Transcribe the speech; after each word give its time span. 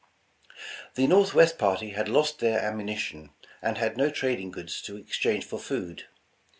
The 0.95 1.05
Northwest 1.05 1.59
party 1.59 1.89
had 1.91 2.09
lost 2.09 2.39
their 2.39 2.57
ammunition, 2.59 3.29
and 3.61 3.77
had 3.77 3.97
no 3.97 4.09
trading 4.09 4.49
goods 4.49 4.81
to 4.81 4.97
exchange 4.97 5.45
for 5.45 5.59
food. 5.59 6.05